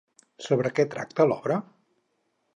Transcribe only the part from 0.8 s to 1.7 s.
tracta l'obra?